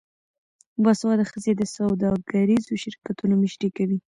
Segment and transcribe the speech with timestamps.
[0.83, 3.97] باسواده ښځې د سوداګریزو شرکتونو مشري کوي.